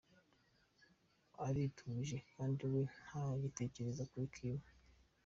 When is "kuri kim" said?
4.11-4.57